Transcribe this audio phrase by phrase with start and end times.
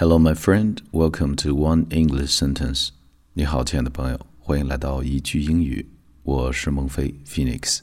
[0.00, 0.80] Hello, my friend.
[0.92, 2.90] Welcome to One English Sentence.
[3.32, 5.88] 你好，亲爱的朋友，欢迎来到一句英语。
[6.22, 7.80] 我是孟非 Phoenix。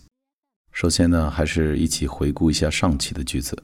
[0.72, 3.62] 首先呢，还是一起回顾一下上期的句子。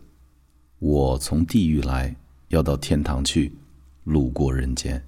[0.79, 2.13] 我从地狱来，
[2.49, 3.53] 要到天堂去，
[4.03, 5.01] 路过人间。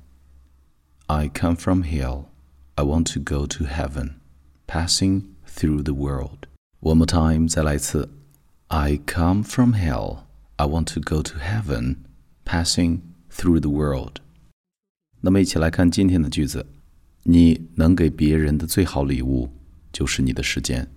[1.07, 2.27] I come from hell.
[2.75, 4.11] I want to go to heaven,
[4.67, 6.47] passing through the world.
[6.79, 8.09] One more time，再来一次。
[8.67, 10.19] I come from hell.
[10.55, 11.97] I want to go to heaven,
[12.45, 12.99] passing
[13.37, 14.17] through the world。
[15.21, 16.65] 那么，一起来看今天的句子：
[17.23, 19.49] 你能给别人的最好礼物
[19.91, 20.89] 就是你的时间，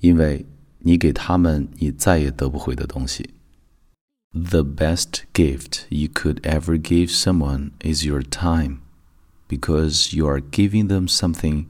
[0.00, 0.46] 因为
[0.78, 3.30] 你给他们你再也得不回的东西。
[4.32, 8.78] The best gift you could ever give someone is your time,
[9.48, 11.64] because you are giving them something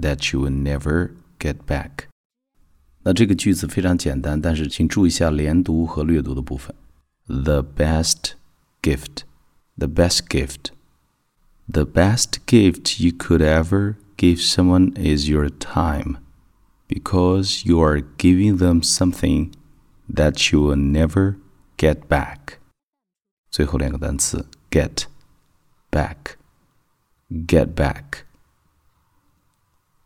[0.00, 2.08] that you will never get back.
[3.02, 6.74] 那这个句子非常简单，但是请注意一下连读和略读的部分。
[7.26, 8.32] The best
[8.82, 9.18] gift
[9.76, 10.72] the best gift.
[11.68, 16.18] The best gift you could ever give someone is your time,
[16.88, 19.54] because you are giving them something
[20.08, 21.36] that you will never
[21.76, 22.58] get back.
[23.50, 25.04] 最后两个单词 get
[25.90, 26.36] back
[27.30, 28.24] get back。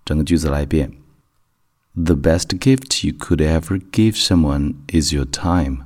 [0.04, 0.92] 整个句子来一遍。
[1.94, 5.84] The best gift you could ever give someone is your time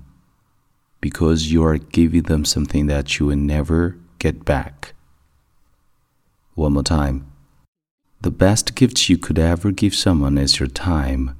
[1.00, 4.94] because you are giving them something that you will never get back.
[6.54, 7.26] One more time.
[8.22, 11.36] The best gift you could ever give someone is your time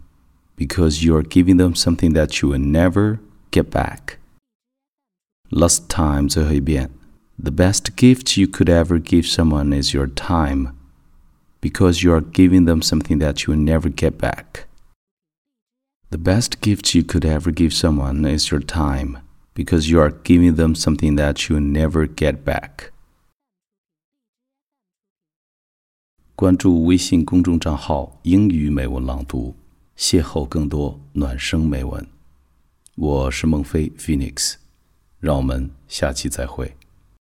[0.56, 3.18] because you are giving them something that you will never
[3.50, 4.18] get back.
[5.50, 6.90] Last time, 最后一遍.
[7.42, 10.72] The best gift you could ever give someone is your time
[11.60, 14.66] because you are giving them something that you will never get back.
[16.10, 19.18] The best gift you could ever give someone is your time
[19.53, 22.91] because you are giving them something that you never get back.
[26.35, 29.55] 关注微信公众账号“英语美文朗读”，
[29.95, 32.07] 邂逅更多暖声美文。
[32.95, 34.55] 我是孟非 Phoenix，
[35.19, 36.75] 让我们下期再会。